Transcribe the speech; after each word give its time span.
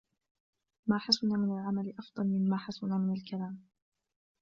ما 0.87 0.97
حسن 0.99 1.27
من 1.27 1.59
العمل 1.59 1.93
أفضل 1.99 2.25
من 2.27 2.49
ما 2.49 2.57
حسن 2.57 2.87
من 2.87 3.13
الكلام. 3.13 3.59